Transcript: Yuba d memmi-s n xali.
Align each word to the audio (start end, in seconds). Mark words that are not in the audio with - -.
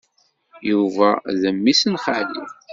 Yuba 0.69 1.09
d 1.39 1.41
memmi-s 1.55 1.81
n 1.91 1.95
xali. 2.03 2.43